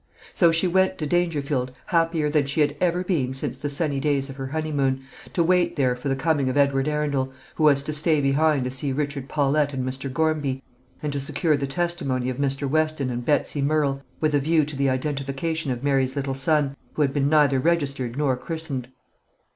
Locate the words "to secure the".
11.13-11.67